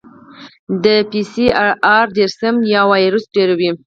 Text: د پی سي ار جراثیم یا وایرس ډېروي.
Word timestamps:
د 0.83 0.85
پی 1.09 1.21
سي 1.31 1.45
ار 1.97 2.07
جراثیم 2.15 2.55
یا 2.73 2.81
وایرس 2.91 3.23
ډېروي. 3.35 3.69